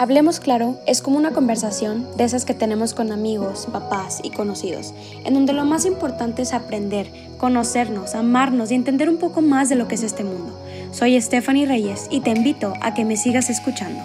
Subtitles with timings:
[0.00, 4.94] Hablemos claro es como una conversación de esas que tenemos con amigos, papás y conocidos,
[5.24, 9.74] en donde lo más importante es aprender, conocernos, amarnos y entender un poco más de
[9.74, 10.56] lo que es este mundo.
[10.92, 14.00] Soy Stephanie Reyes y te invito a que me sigas escuchando.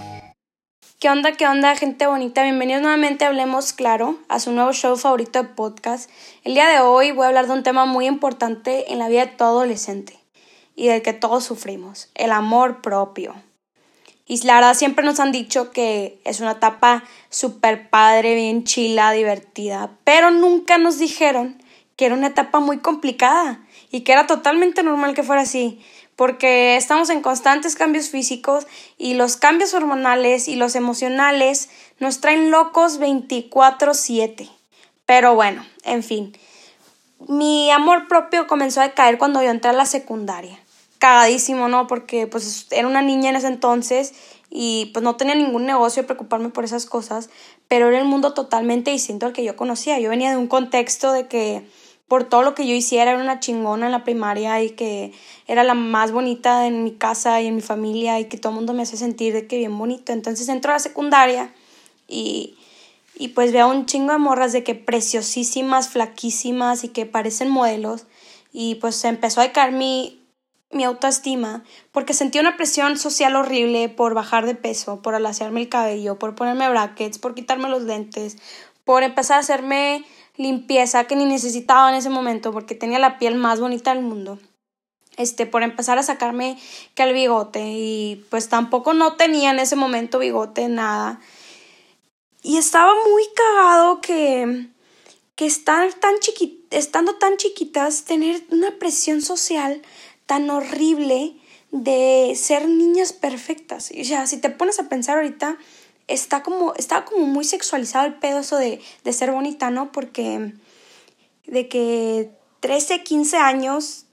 [0.99, 2.41] ¿Qué onda, qué onda, gente bonita?
[2.41, 6.09] Bienvenidos nuevamente a Hablemos Claro, a su nuevo show favorito de podcast.
[6.43, 9.27] El día de hoy voy a hablar de un tema muy importante en la vida
[9.27, 10.17] de todo adolescente
[10.75, 13.35] y del que todos sufrimos, el amor propio.
[14.25, 19.11] Y la verdad siempre nos han dicho que es una etapa súper padre, bien chila,
[19.11, 21.61] divertida, pero nunca nos dijeron
[21.97, 23.59] que era una etapa muy complicada
[23.91, 25.81] y que era totalmente normal que fuera así,
[26.15, 28.65] porque estamos en constantes cambios físicos
[28.97, 31.69] y los cambios hormonales y los emocionales
[31.99, 34.49] nos traen locos 24/7.
[35.05, 36.37] Pero bueno, en fin,
[37.27, 40.62] mi amor propio comenzó a caer cuando yo entré a la secundaria
[41.03, 41.85] cagadísimo, ¿no?
[41.85, 44.13] Porque pues era una niña en ese entonces
[44.49, 47.29] y pues no tenía ningún negocio preocuparme por esas cosas,
[47.67, 49.99] pero era el mundo totalmente distinto al que yo conocía.
[49.99, 51.67] Yo venía de un contexto de que
[52.07, 55.11] por todo lo que yo hiciera era una chingona en la primaria y que
[55.45, 58.55] era la más bonita en mi casa y en mi familia y que todo el
[58.55, 60.13] mundo me hace sentir de que bien bonito.
[60.13, 61.53] Entonces entro a la secundaria
[62.07, 62.55] y,
[63.15, 68.05] y pues veo un chingo de morras de que preciosísimas, flaquísimas y que parecen modelos
[68.53, 70.22] y pues empezó a caer mi
[70.73, 75.69] mi autoestima porque sentí una presión social horrible por bajar de peso, por alaciarme el
[75.69, 78.37] cabello, por ponerme brackets, por quitarme los lentes,
[78.83, 83.35] por empezar a hacerme limpieza que ni necesitaba en ese momento porque tenía la piel
[83.35, 84.39] más bonita del mundo.
[85.15, 86.57] Este, por empezar a sacarme
[86.95, 91.21] que el bigote y pues tampoco no tenía en ese momento bigote nada.
[92.41, 94.73] Y estaba muy cagado que
[95.35, 96.15] que estar tan
[96.69, 99.81] estando tan chiquitas tener una presión social
[100.25, 101.35] tan horrible
[101.71, 103.91] de ser niñas perfectas.
[103.99, 105.57] O sea, si te pones a pensar ahorita,
[106.07, 109.91] está como, está como muy sexualizado el pedo eso de, de ser bonita, ¿no?
[109.91, 110.53] Porque
[111.47, 114.05] de que 13, 15 años,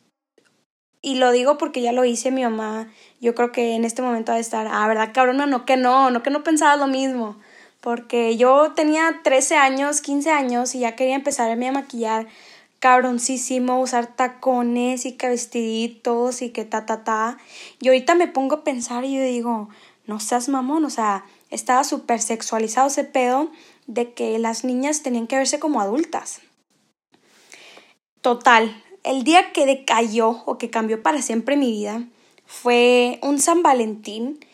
[1.02, 4.32] y lo digo porque ya lo hice mi mamá, yo creo que en este momento
[4.32, 5.36] va a estar, ah, ¿verdad, cabrón?
[5.36, 7.36] No, no que no, no que no pensaba lo mismo.
[7.80, 12.26] Porque yo tenía 13 años, 15 años y ya quería empezar a maquillar
[12.80, 17.38] cabroncísimo usar tacones y que vestiditos y que ta, ta, ta.
[17.80, 19.68] Y ahorita me pongo a pensar y yo digo,
[20.06, 23.50] no seas mamón, o sea, estaba súper sexualizado ese pedo
[23.86, 26.40] de que las niñas tenían que verse como adultas.
[28.22, 32.04] Total, el día que decayó o que cambió para siempre mi vida
[32.46, 34.44] fue un San Valentín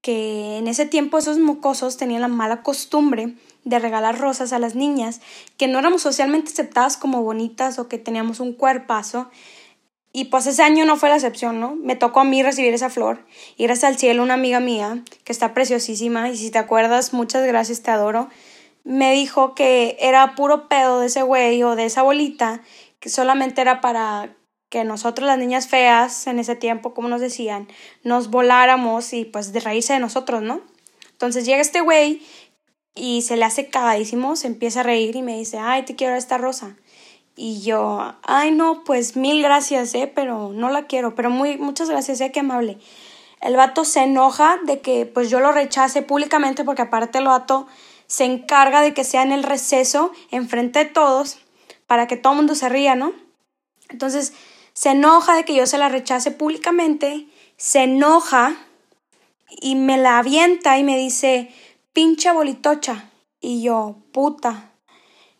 [0.00, 3.34] que en ese tiempo esos mocosos tenían la mala costumbre
[3.66, 5.20] de regalar rosas a las niñas,
[5.58, 9.28] que no éramos socialmente aceptadas como bonitas o que teníamos un cuerpazo.
[10.12, 11.74] Y pues ese año no fue la excepción, ¿no?
[11.74, 13.26] Me tocó a mí recibir esa flor.
[13.56, 17.44] Y gracias al cielo, una amiga mía, que está preciosísima, y si te acuerdas, muchas
[17.44, 18.30] gracias, te adoro,
[18.84, 22.62] me dijo que era puro pedo de ese güey o de esa bolita,
[23.00, 24.36] que solamente era para
[24.68, 27.66] que nosotros las niñas feas en ese tiempo, como nos decían,
[28.04, 30.60] nos voláramos y pues de reírse de nosotros, ¿no?
[31.10, 32.22] Entonces llega este güey
[32.96, 36.16] y se le hace cagadísimo, se empieza a reír y me dice, ay, te quiero
[36.16, 36.76] esta rosa.
[37.36, 41.90] Y yo, ay, no, pues mil gracias, eh, pero no la quiero, pero muy, muchas
[41.90, 42.78] gracias, eh, qué amable.
[43.42, 47.66] El vato se enoja de que pues yo lo rechace públicamente porque aparte el vato
[48.06, 51.38] se encarga de que sea en el receso, enfrente de todos,
[51.86, 53.12] para que todo el mundo se ría, ¿no?
[53.90, 54.32] Entonces,
[54.72, 57.26] se enoja de que yo se la rechace públicamente,
[57.58, 58.56] se enoja
[59.48, 61.50] y me la avienta y me dice,
[61.96, 63.10] pinche bolitocha.
[63.40, 64.70] Y yo, puta.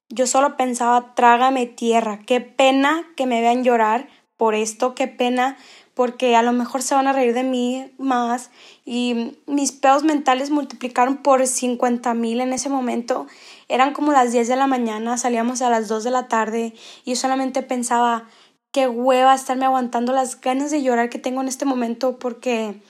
[0.09, 2.21] Yo solo pensaba, trágame tierra.
[2.27, 4.09] Qué pena que me vean llorar
[4.39, 5.59] por esto, qué pena
[5.93, 8.51] porque a lo mejor se van a reír de mí más
[8.87, 13.27] y mis pedos mentales multiplicaron por 50 mil en ese momento.
[13.69, 16.73] Eran como las 10 de la mañana, salíamos a las 2 de la tarde
[17.05, 18.29] y yo solamente pensaba,
[18.73, 22.81] qué hueva estarme aguantando las ganas de llorar que tengo en este momento porque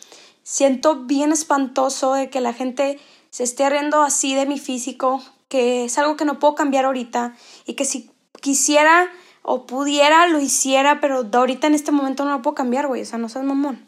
[0.44, 3.00] siento bien espantoso de que la gente
[3.30, 7.34] se esté riendo así de mi físico, que es algo que no puedo cambiar ahorita
[7.64, 9.10] y que si quisiera
[9.42, 13.04] o pudiera lo hiciera, pero ahorita en este momento no lo puedo cambiar, güey, o
[13.04, 13.86] sea, no seas mamón.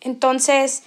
[0.00, 0.82] Entonces,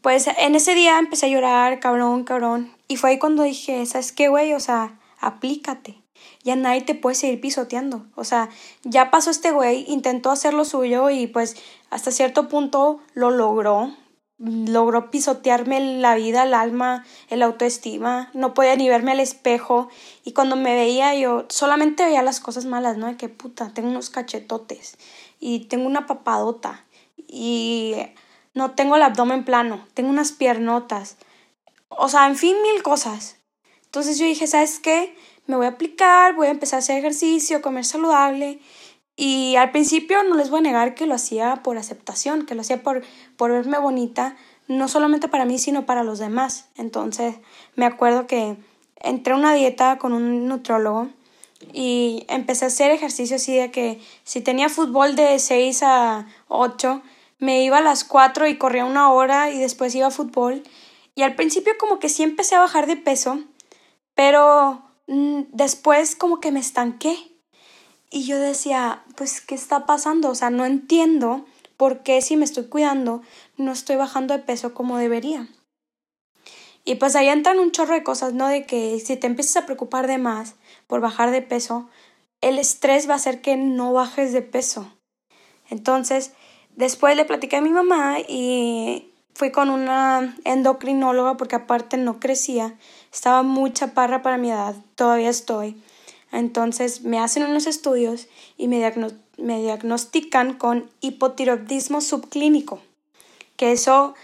[0.00, 4.12] pues en ese día empecé a llorar, cabrón, cabrón, y fue ahí cuando dije, ¿sabes
[4.12, 4.54] qué, güey?
[4.54, 6.02] O sea, aplícate.
[6.42, 8.06] Ya nadie te puede seguir pisoteando.
[8.14, 8.48] O sea,
[8.82, 11.56] ya pasó este güey, intentó hacer lo suyo y pues
[11.90, 13.94] hasta cierto punto lo logró
[14.40, 19.88] logró pisotearme la vida, el alma, el autoestima, no podía ni verme al espejo
[20.24, 23.06] y cuando me veía yo solamente veía las cosas malas, ¿no?
[23.06, 24.96] De que puta, tengo unos cachetotes
[25.38, 26.86] y tengo una papadota
[27.28, 27.96] y
[28.54, 31.16] no tengo el abdomen plano, tengo unas piernotas.
[31.88, 33.36] o sea, en fin, mil cosas.
[33.84, 35.14] Entonces yo dije, ¿sabes qué?
[35.46, 38.60] Me voy a aplicar, voy a empezar a hacer ejercicio, comer saludable.
[39.22, 42.62] Y al principio no les voy a negar que lo hacía por aceptación, que lo
[42.62, 43.02] hacía por,
[43.36, 44.34] por verme bonita,
[44.66, 46.70] no solamente para mí, sino para los demás.
[46.78, 47.34] Entonces
[47.76, 48.56] me acuerdo que
[48.96, 51.10] entré a una dieta con un nutrólogo
[51.70, 57.02] y empecé a hacer ejercicio así de que si tenía fútbol de 6 a 8,
[57.40, 60.62] me iba a las 4 y corría una hora y después iba a fútbol.
[61.14, 63.38] Y al principio como que sí empecé a bajar de peso,
[64.14, 67.29] pero mm, después como que me estanqué.
[68.10, 70.30] Y yo decía, pues, ¿qué está pasando?
[70.30, 71.46] O sea, no entiendo
[71.76, 73.22] por qué si me estoy cuidando
[73.56, 75.48] no estoy bajando de peso como debería.
[76.84, 78.48] Y pues ahí entran un chorro de cosas, ¿no?
[78.48, 81.88] De que si te empiezas a preocupar de más por bajar de peso,
[82.40, 84.92] el estrés va a hacer que no bajes de peso.
[85.68, 86.32] Entonces,
[86.74, 92.74] después le platiqué a mi mamá y fui con una endocrinóloga porque aparte no crecía,
[93.12, 95.80] estaba muy chaparra para mi edad, todavía estoy.
[96.32, 98.92] Entonces me hacen unos estudios y me,
[99.36, 102.80] me diagnostican con hipotiroidismo subclínico,
[103.56, 104.14] que eso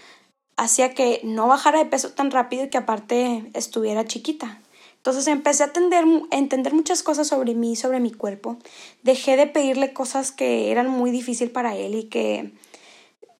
[0.55, 4.61] hacía que no bajara de peso tan rápido y que aparte estuviera chiquita.
[4.95, 8.57] Entonces empecé a, a entender muchas cosas sobre mí, sobre mi cuerpo.
[9.03, 12.51] Dejé de pedirle cosas que eran muy difíciles para él y que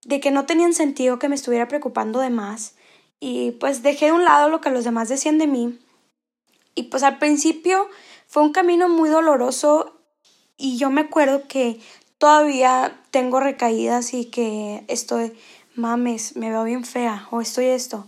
[0.06, 2.76] de que no tenían sentido que me estuviera preocupando de más.
[3.20, 5.78] Y pues dejé de un lado lo que los demás decían de mí.
[6.76, 7.90] Y pues al principio
[8.28, 10.00] fue un camino muy doloroso
[10.58, 11.80] y yo me acuerdo que
[12.18, 15.34] todavía tengo recaídas y que estoy
[15.78, 18.06] mames, me veo bien fea o estoy esto.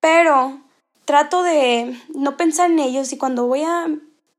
[0.00, 0.60] Pero
[1.04, 3.86] trato de no pensar en ellos y cuando voy a,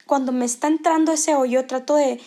[0.06, 2.21] cuando me está entrando ese hoyo, trato de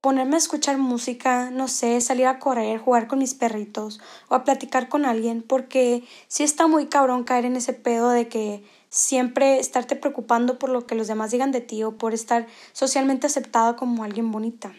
[0.00, 4.44] ponerme a escuchar música, no sé, salir a correr, jugar con mis perritos o a
[4.44, 9.58] platicar con alguien, porque sí está muy cabrón caer en ese pedo de que siempre
[9.58, 13.76] estarte preocupando por lo que los demás digan de ti o por estar socialmente aceptada
[13.76, 14.74] como alguien bonita.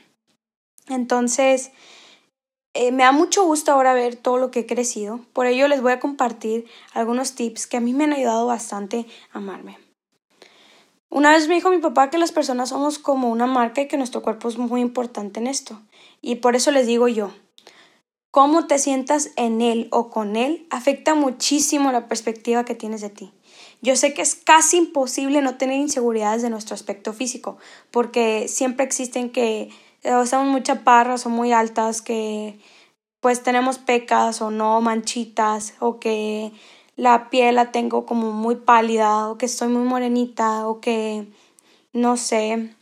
[0.88, 1.72] Entonces,
[2.74, 5.82] eh, me da mucho gusto ahora ver todo lo que he crecido, por ello les
[5.82, 9.87] voy a compartir algunos tips que a mí me han ayudado bastante a amarme.
[11.10, 13.98] Una vez me dijo mi papá que las personas somos como una marca y que
[13.98, 15.82] nuestro cuerpo es muy importante en esto.
[16.22, 17.32] Y por eso les digo yo,
[18.32, 23.10] cómo te sientas en él o con él afecta muchísimo la perspectiva que tienes de
[23.10, 23.34] ti.
[23.82, 27.58] Yo sé que es casi imposible no tener inseguridades de nuestro aspecto físico,
[27.90, 29.70] porque siempre existen que
[30.04, 32.60] o estamos muy chaparras o muy altas, que
[33.20, 36.52] pues tenemos pecas o no, manchitas, o que
[36.98, 41.28] la piel la tengo como muy pálida, o que estoy muy morenita, o que
[41.94, 42.76] no sé,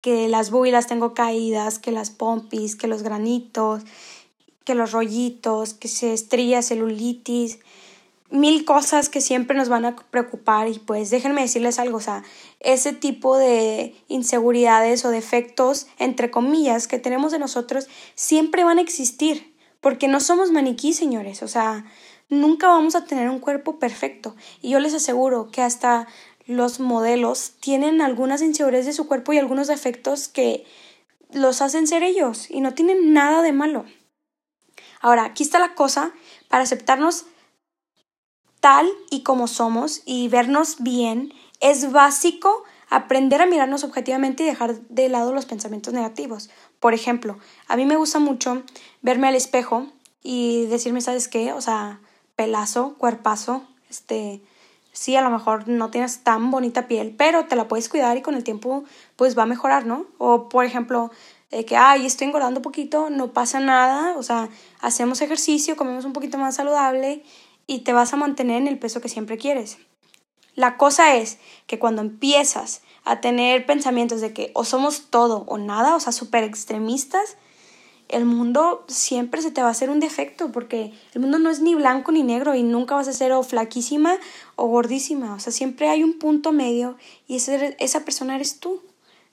[0.00, 3.82] que las builas tengo caídas, que las pompis, que los granitos,
[4.64, 7.58] que los rollitos, que se estría celulitis,
[8.30, 10.68] mil cosas que siempre nos van a preocupar.
[10.68, 12.22] Y pues déjenme decirles algo, o sea,
[12.60, 18.82] ese tipo de inseguridades o defectos, entre comillas, que tenemos de nosotros, siempre van a
[18.82, 21.84] existir, porque no somos maniquí, señores, o sea,
[22.28, 26.06] nunca vamos a tener un cuerpo perfecto y yo les aseguro que hasta
[26.46, 30.64] los modelos tienen algunas inseguridades de su cuerpo y algunos defectos que
[31.32, 33.84] los hacen ser ellos y no tienen nada de malo.
[35.00, 36.12] Ahora, aquí está la cosa
[36.48, 37.26] para aceptarnos
[38.60, 44.80] tal y como somos y vernos bien, es básico aprender a mirarnos objetivamente y dejar
[44.88, 46.48] de lado los pensamientos negativos.
[46.80, 48.62] Por ejemplo, a mí me gusta mucho
[49.02, 49.88] verme al espejo
[50.22, 51.52] y decirme, ¿sabes qué?
[51.52, 52.00] O sea,
[52.36, 54.42] pelazo, cuerpazo, este,
[54.92, 58.22] sí, a lo mejor no tienes tan bonita piel, pero te la puedes cuidar y
[58.22, 58.84] con el tiempo
[59.16, 60.06] pues va a mejorar, ¿no?
[60.18, 61.10] O por ejemplo,
[61.50, 64.48] de que, ay, estoy engordando un poquito, no pasa nada, o sea,
[64.80, 67.22] hacemos ejercicio, comemos un poquito más saludable
[67.66, 69.78] y te vas a mantener en el peso que siempre quieres.
[70.56, 75.58] La cosa es que cuando empiezas a tener pensamientos de que o somos todo o
[75.58, 77.36] nada, o sea, súper extremistas,
[78.08, 81.60] el mundo siempre se te va a hacer un defecto porque el mundo no es
[81.60, 84.18] ni blanco ni negro y nunca vas a ser o flaquísima
[84.56, 85.34] o gordísima.
[85.34, 86.96] O sea, siempre hay un punto medio
[87.26, 88.82] y esa persona eres tú.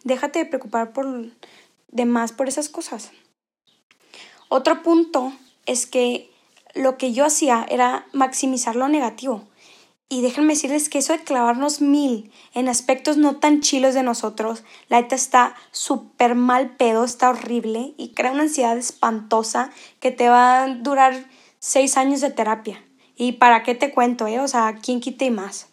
[0.03, 1.31] Déjate de preocupar por
[1.89, 3.11] demás por esas cosas.
[4.49, 5.33] Otro punto
[5.65, 6.31] es que
[6.73, 9.43] lo que yo hacía era maximizar lo negativo.
[10.11, 14.65] Y déjenme decirles que eso de clavarnos mil en aspectos no tan chilos de nosotros,
[14.89, 20.27] la neta está súper mal pedo, está horrible y crea una ansiedad espantosa que te
[20.27, 22.83] va a durar seis años de terapia.
[23.15, 24.41] ¿Y para qué te cuento, eh?
[24.41, 25.69] O sea, ¿quién quite y más?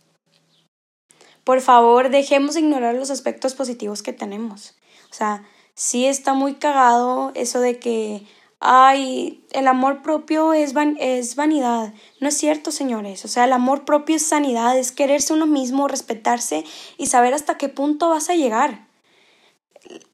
[1.42, 4.76] Por favor, dejemos de ignorar los aspectos positivos que tenemos.
[5.11, 5.42] O sea,
[5.75, 8.25] sí está muy cagado eso de que
[8.61, 11.93] ay, el amor propio es, es vanidad.
[12.21, 13.25] No es cierto, señores.
[13.25, 16.65] O sea, el amor propio es sanidad, es quererse uno mismo, respetarse
[16.97, 18.87] y saber hasta qué punto vas a llegar.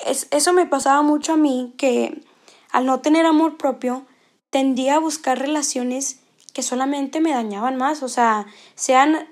[0.06, 2.22] Es, eso me pasaba mucho a mí, que
[2.70, 4.06] al no tener amor propio,
[4.50, 6.20] tendía a buscar relaciones
[6.52, 8.46] que solamente me dañaban más, o sea,
[8.76, 9.28] sean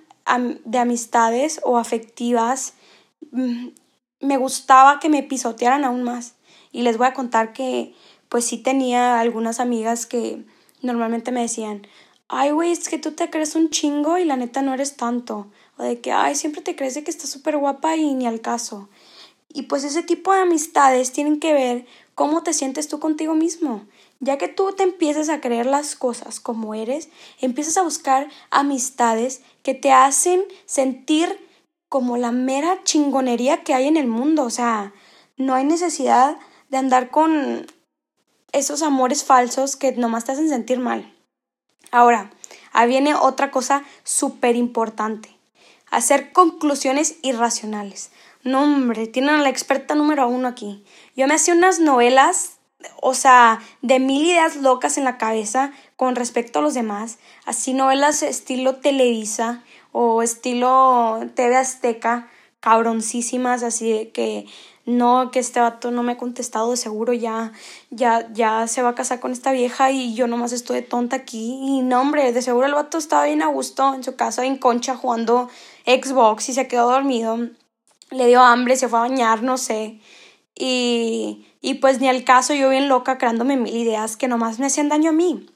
[0.65, 2.75] de amistades o afectivas,
[3.31, 3.69] mm,
[4.21, 6.35] me gustaba que me pisotearan aún más.
[6.71, 7.95] Y les voy a contar que
[8.33, 10.43] pues sí tenía algunas amigas que
[10.81, 11.87] normalmente me decían,
[12.29, 15.49] ay, güey, es que tú te crees un chingo y la neta no eres tanto.
[15.77, 18.41] O de que, ay, siempre te crees de que estás súper guapa y ni al
[18.41, 18.89] caso.
[19.53, 21.85] Y pues ese tipo de amistades tienen que ver
[22.15, 23.85] cómo te sientes tú contigo mismo.
[24.21, 29.43] Ya que tú te empiezas a creer las cosas como eres, empiezas a buscar amistades
[29.63, 31.39] que te hacen sentir
[31.91, 34.45] como la mera chingonería que hay en el mundo.
[34.45, 34.95] O sea,
[35.37, 36.39] no hay necesidad
[36.71, 37.67] de andar con
[38.53, 41.13] esos amores falsos que nomás te hacen sentir mal.
[41.91, 42.31] Ahora,
[42.73, 45.37] ahí viene otra cosa súper importante.
[45.91, 48.11] Hacer conclusiones irracionales.
[48.45, 50.85] No, hombre, tienen a la experta número uno aquí.
[51.17, 52.59] Yo me hacía unas novelas,
[53.01, 57.19] o sea, de mil ideas locas en la cabeza con respecto a los demás.
[57.45, 62.29] Así novelas estilo Televisa o estilo TV Azteca,
[62.61, 64.47] cabroncísimas, así que
[64.85, 67.53] no, que este vato no me ha contestado, de seguro ya,
[67.91, 71.61] ya, ya se va a casar con esta vieja y yo nomás estoy tonta aquí.
[71.63, 74.57] Y no, hombre, de seguro el vato estaba bien a gusto en su casa, en
[74.57, 75.49] concha, jugando
[75.87, 77.39] Xbox y se quedó dormido.
[78.11, 80.01] Le dio hambre, se fue a bañar, no sé.
[80.55, 84.67] Y, y pues ni al caso, yo bien loca creándome mil ideas que nomás me
[84.67, 85.47] hacían daño a mí.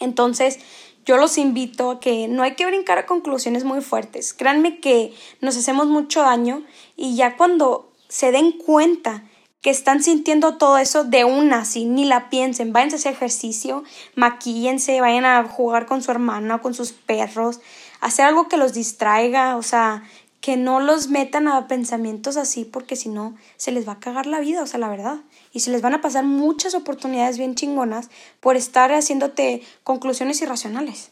[0.00, 0.58] Entonces,
[1.04, 4.34] yo los invito a que no hay que brincar a conclusiones muy fuertes.
[4.34, 6.64] Créanme que nos hacemos mucho daño
[6.96, 9.24] y ya cuando se den cuenta
[9.60, 13.82] que están sintiendo todo eso de una, si ni la piensen, vayan a hacer ejercicio,
[14.14, 17.60] maquíllense, vayan a jugar con su hermana, con sus perros,
[18.00, 20.04] hacer algo que los distraiga, o sea,
[20.40, 24.26] que no los metan a pensamientos así porque si no se les va a cagar
[24.26, 25.18] la vida, o sea, la verdad.
[25.52, 31.10] Y se les van a pasar muchas oportunidades bien chingonas por estar haciéndote conclusiones irracionales.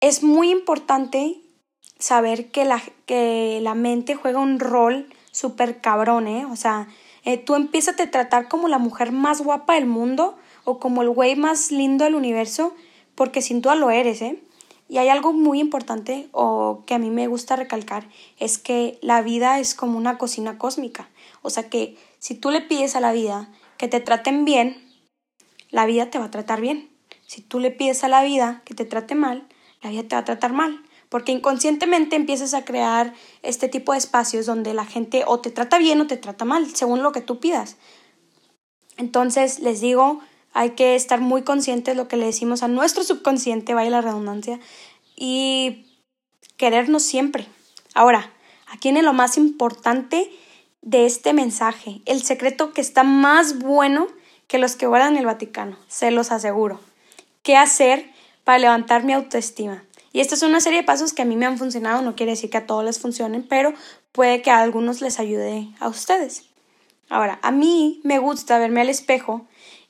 [0.00, 1.40] Es muy importante
[1.98, 6.46] saber que la, que la mente juega un rol súper cabrón, ¿eh?
[6.46, 6.86] O sea,
[7.24, 11.10] eh, tú empiezas a tratar como la mujer más guapa del mundo o como el
[11.10, 12.74] güey más lindo del universo,
[13.16, 14.40] porque sin duda lo eres, ¿eh?
[14.88, 18.06] Y hay algo muy importante o que a mí me gusta recalcar,
[18.38, 21.08] es que la vida es como una cocina cósmica.
[21.40, 23.48] O sea que si tú le pides a la vida
[23.78, 24.86] que te traten bien,
[25.70, 26.90] la vida te va a tratar bien.
[27.26, 29.48] Si tú le pides a la vida que te trate mal,
[29.80, 33.98] la vida te va a tratar mal porque inconscientemente empiezas a crear este tipo de
[33.98, 37.20] espacios donde la gente o te trata bien o te trata mal, según lo que
[37.20, 37.76] tú pidas.
[38.96, 40.20] Entonces, les digo,
[40.54, 44.00] hay que estar muy conscientes de lo que le decimos a nuestro subconsciente, vaya la
[44.00, 44.58] redundancia,
[45.14, 45.84] y
[46.56, 47.46] querernos siempre.
[47.92, 48.32] Ahora,
[48.68, 50.32] aquí viene lo más importante
[50.80, 54.06] de este mensaje, el secreto que está más bueno
[54.46, 56.80] que los que guardan el Vaticano, se los aseguro.
[57.42, 58.10] ¿Qué hacer
[58.44, 59.84] para levantar mi autoestima?
[60.12, 62.32] Y esta es una serie de pasos que a mí me han funcionado, no quiere
[62.32, 63.72] decir que a todos les funcionen, pero
[64.12, 66.44] puede que a algunos les ayude a ustedes.
[67.08, 69.46] Ahora, a mí me gusta verme al espejo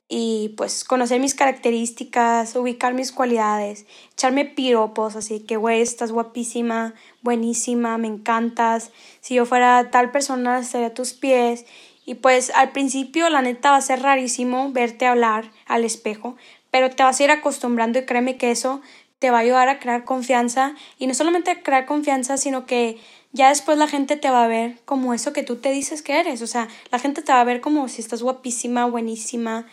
[0.09, 6.95] y pues conocer mis características, ubicar mis cualidades, echarme piropos, así que, güey, estás guapísima,
[7.23, 11.65] buenísima, me encantas, si yo fuera tal persona estaría a tus pies.
[12.05, 16.37] Y pues al principio la neta va a ser rarísimo verte hablar al espejo,
[16.71, 18.83] pero te vas a ir acostumbrando y créeme que eso
[19.23, 22.99] te va a ayudar a crear confianza y no solamente a crear confianza, sino que
[23.31, 26.19] ya después la gente te va a ver como eso que tú te dices que
[26.19, 29.69] eres, o sea, la gente te va a ver como si estás guapísima, buenísima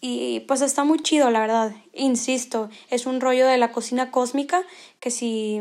[0.00, 1.72] y pues está muy chido, la verdad.
[1.92, 4.62] Insisto, es un rollo de la cocina cósmica
[5.00, 5.60] que si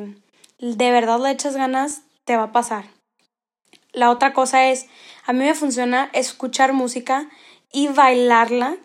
[0.59, 2.85] de verdad le echas ganas, te va a pasar.
[3.91, 4.85] La otra cosa es,
[5.25, 7.27] a mí me funciona escuchar música
[7.71, 8.77] y bailarla,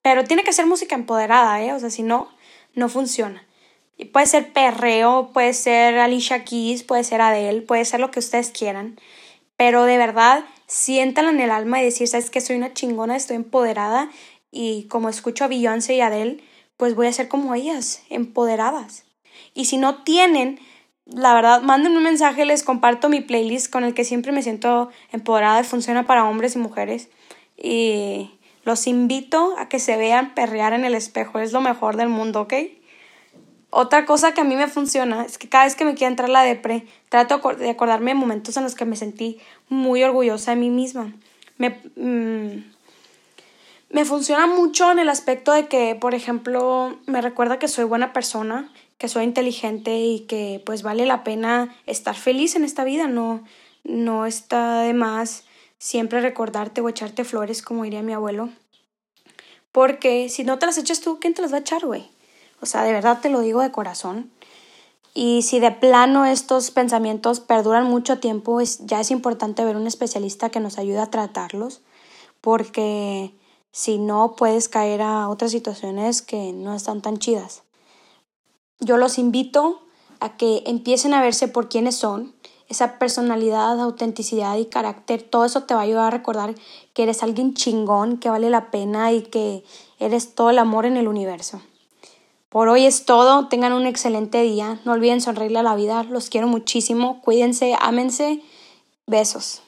[0.00, 1.74] pero tiene que ser música empoderada, ¿eh?
[1.74, 2.30] O sea, si no,
[2.74, 3.44] no funciona.
[4.06, 8.50] Puede ser perreo, puede ser Alicia Keys, puede ser Adele, puede ser lo que ustedes
[8.50, 8.98] quieran.
[9.56, 13.36] Pero de verdad, siéntala en el alma y decir, sabes que soy una chingona, estoy
[13.36, 14.10] empoderada
[14.50, 16.42] y como escucho a Beyoncé y Adele,
[16.76, 19.04] pues voy a ser como ellas, empoderadas.
[19.52, 20.58] Y si no tienen,
[21.06, 24.90] la verdad, manden un mensaje, les comparto mi playlist con el que siempre me siento
[25.12, 27.08] empoderada y funciona para hombres y mujeres.
[27.56, 28.30] Y
[28.64, 32.42] los invito a que se vean perrear en el espejo, es lo mejor del mundo,
[32.42, 32.54] ¿ok?
[33.70, 36.28] Otra cosa que a mí me funciona es que cada vez que me quiera entrar
[36.28, 40.56] la depre, trato de acordarme de momentos en los que me sentí muy orgullosa de
[40.56, 41.14] mí misma.
[41.56, 42.64] Me, mm,
[43.90, 48.12] Me funciona mucho en el aspecto de que, por ejemplo, me recuerda que soy buena
[48.12, 53.08] persona, que soy inteligente y que pues vale la pena estar feliz en esta vida,
[53.08, 53.42] no,
[53.82, 55.44] no está de más
[55.78, 58.50] siempre recordarte o echarte flores, como diría mi abuelo.
[59.72, 62.08] Porque si no te las echas tú, ¿quién te las va a echar, güey?
[62.60, 64.30] O sea, de verdad te lo digo de corazón.
[65.12, 69.86] Y si de plano estos pensamientos perduran mucho tiempo, es, ya es importante ver un
[69.86, 71.80] especialista que nos ayude a tratarlos,
[72.40, 73.34] porque
[73.72, 77.62] si no puedes caer a otras situaciones que no están tan chidas.
[78.78, 79.82] Yo los invito
[80.20, 82.34] a que empiecen a verse por quiénes son,
[82.68, 86.54] esa personalidad, autenticidad y carácter, todo eso te va a ayudar a recordar
[86.94, 89.64] que eres alguien chingón, que vale la pena y que
[89.98, 91.60] eres todo el amor en el universo.
[92.50, 96.28] Por hoy es todo, tengan un excelente día, no olviden sonreírle a la vida, los
[96.30, 98.42] quiero muchísimo, cuídense, ámense,
[99.06, 99.62] besos.